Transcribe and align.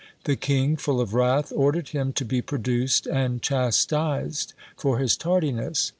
The 0.23 0.35
king, 0.35 0.77
full 0.77 0.99
of 0.99 1.13
wrath, 1.13 1.53
ordered 1.55 1.89
him 1.89 2.11
to 2.13 2.25
be 2.25 2.41
produced 2.41 3.05
and 3.05 3.39
chastised 3.39 4.55
for 4.75 4.97
his 4.97 5.15
tardiness. 5.15 5.89